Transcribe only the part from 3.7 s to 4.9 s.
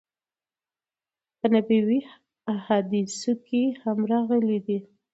هم راغلی دی